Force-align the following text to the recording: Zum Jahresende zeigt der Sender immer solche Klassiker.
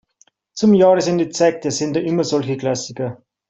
Zum 0.53 0.73
Jahresende 0.73 1.29
zeigt 1.29 1.63
der 1.63 1.69
Sender 1.69 2.01
immer 2.01 2.23
solche 2.23 2.57
Klassiker. 2.57 3.21